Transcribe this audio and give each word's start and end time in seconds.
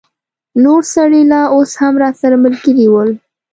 نور 0.63 0.81
سړي 0.95 1.21
لا 1.31 1.41
اوس 1.55 1.71
هم 1.81 1.93
راسره 2.03 2.35
ملګري 2.45 2.85
ول. 2.93 3.09